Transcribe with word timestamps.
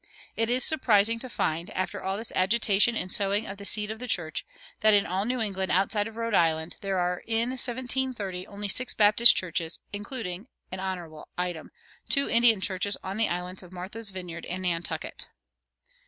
[130:1] 0.01 0.07
It 0.37 0.49
is 0.49 0.63
surprising 0.65 1.19
to 1.19 1.29
find, 1.29 1.69
after 1.77 2.01
all 2.01 2.17
this 2.17 2.31
agitation 2.35 2.95
and 2.95 3.11
sowing 3.11 3.45
of 3.45 3.57
"the 3.57 3.67
seed 3.67 3.91
of 3.91 3.99
the 3.99 4.07
church," 4.07 4.43
that 4.79 4.95
in 4.95 5.05
all 5.05 5.25
New 5.25 5.39
England 5.39 5.71
outside 5.71 6.07
of 6.07 6.15
Rhode 6.17 6.33
Island 6.33 6.75
there 6.81 6.97
are 6.97 7.19
in 7.27 7.49
1730 7.49 8.47
only 8.47 8.67
six 8.67 8.95
Baptist 8.95 9.35
churches, 9.35 9.77
including 9.93 10.47
(an 10.71 10.79
honorable 10.79 11.29
item) 11.37 11.69
two 12.09 12.27
Indian 12.27 12.61
churches 12.61 12.97
on 13.03 13.17
the 13.17 13.29
islands 13.29 13.61
of 13.61 13.71
Martha's 13.71 14.09
Vineyard 14.09 14.47
and 14.47 14.63
Nantucket. 14.63 15.27